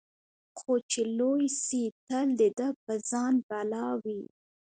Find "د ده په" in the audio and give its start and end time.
2.39-2.93